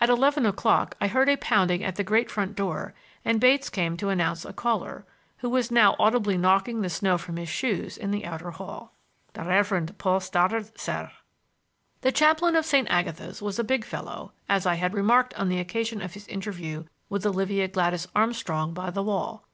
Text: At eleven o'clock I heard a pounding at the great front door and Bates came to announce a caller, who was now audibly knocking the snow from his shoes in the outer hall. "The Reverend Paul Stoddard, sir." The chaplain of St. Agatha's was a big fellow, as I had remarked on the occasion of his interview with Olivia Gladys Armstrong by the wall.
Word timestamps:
At 0.00 0.08
eleven 0.08 0.46
o'clock 0.46 0.96
I 1.00 1.08
heard 1.08 1.28
a 1.28 1.36
pounding 1.36 1.82
at 1.82 1.96
the 1.96 2.04
great 2.04 2.30
front 2.30 2.54
door 2.54 2.94
and 3.24 3.40
Bates 3.40 3.68
came 3.68 3.96
to 3.96 4.08
announce 4.08 4.44
a 4.44 4.52
caller, 4.52 5.04
who 5.38 5.48
was 5.50 5.72
now 5.72 5.96
audibly 5.98 6.36
knocking 6.38 6.80
the 6.80 6.88
snow 6.88 7.18
from 7.18 7.36
his 7.38 7.48
shoes 7.48 7.96
in 7.96 8.12
the 8.12 8.24
outer 8.24 8.52
hall. 8.52 8.94
"The 9.32 9.42
Reverend 9.42 9.98
Paul 9.98 10.20
Stoddard, 10.20 10.78
sir." 10.78 11.10
The 12.02 12.12
chaplain 12.12 12.54
of 12.54 12.66
St. 12.66 12.86
Agatha's 12.88 13.42
was 13.42 13.58
a 13.58 13.64
big 13.64 13.84
fellow, 13.84 14.30
as 14.48 14.64
I 14.64 14.74
had 14.74 14.94
remarked 14.94 15.34
on 15.34 15.48
the 15.48 15.58
occasion 15.58 16.02
of 16.02 16.14
his 16.14 16.28
interview 16.28 16.84
with 17.08 17.26
Olivia 17.26 17.66
Gladys 17.66 18.06
Armstrong 18.14 18.72
by 18.72 18.90
the 18.90 19.02
wall. 19.02 19.44